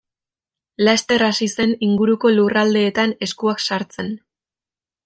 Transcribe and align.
Laster 0.87 1.25
hasi 1.27 1.49
zen 1.55 1.75
inguruko 1.89 2.33
lurraldeetan 2.39 3.17
eskuak 3.29 3.65
sartzen. 3.71 4.15